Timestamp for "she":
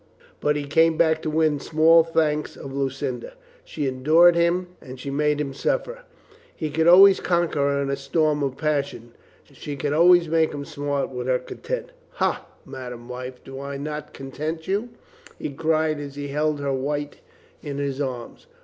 3.63-3.87, 4.99-5.11, 9.51-9.75